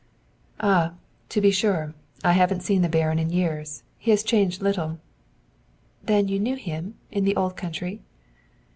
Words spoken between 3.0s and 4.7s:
in years. He has changed